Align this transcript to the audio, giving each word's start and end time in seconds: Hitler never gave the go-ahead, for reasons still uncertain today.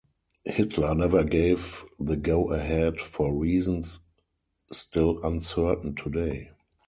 Hitler 0.45 0.95
never 0.95 1.23
gave 1.23 1.85
the 1.99 2.17
go-ahead, 2.17 2.97
for 2.99 3.35
reasons 3.37 3.99
still 4.71 5.23
uncertain 5.23 5.93
today. 5.93 6.49